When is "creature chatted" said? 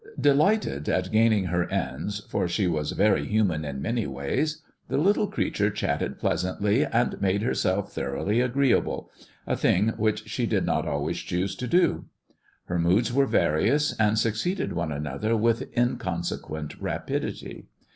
5.27-6.17